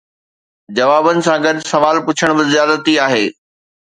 [0.77, 3.23] جوابن سان گڏ سوال پڇڻ به زيادتي آهي